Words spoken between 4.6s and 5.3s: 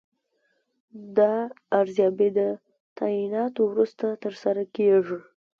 کیږي.